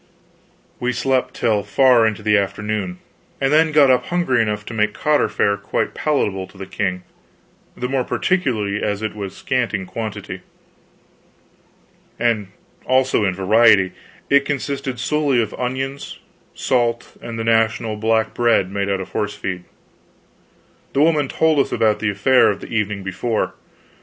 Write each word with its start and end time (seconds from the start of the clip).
We 0.79 0.93
slept 0.93 1.35
till 1.35 1.61
far 1.61 2.07
into 2.07 2.23
the 2.23 2.35
afternoon, 2.35 2.97
and 3.39 3.53
then 3.53 3.71
got 3.71 3.91
up 3.91 4.07
hungry 4.07 4.41
enough 4.41 4.65
to 4.65 4.73
make 4.73 4.95
cotter 4.95 5.29
fare 5.29 5.57
quite 5.57 5.93
palatable 5.93 6.47
to 6.47 6.57
the 6.57 6.65
king, 6.65 7.03
the 7.77 7.87
more 7.87 8.03
particularly 8.03 8.81
as 8.81 9.03
it 9.03 9.13
was 9.15 9.37
scant 9.37 9.75
in 9.75 9.85
quantity. 9.85 10.41
And 12.17 12.47
also 12.83 13.25
in 13.25 13.35
variety; 13.35 13.91
it 14.27 14.43
consisted 14.43 14.97
solely 14.99 15.39
of 15.39 15.53
onions, 15.53 16.17
salt, 16.55 17.15
and 17.21 17.37
the 17.37 17.43
national 17.43 17.95
black 17.95 18.33
bread 18.33 18.71
made 18.71 18.89
out 18.89 19.01
of 19.01 19.09
horse 19.09 19.35
feed. 19.35 19.65
The 20.93 21.01
woman 21.01 21.27
told 21.27 21.59
us 21.59 21.71
about 21.71 21.99
the 21.99 22.09
affair 22.09 22.49
of 22.49 22.59
the 22.59 22.73
evening 22.73 23.03
before. 23.03 23.53